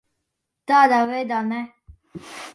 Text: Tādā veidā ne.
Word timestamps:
Tādā 0.71 1.03
veidā 1.13 1.43
ne. 1.51 1.61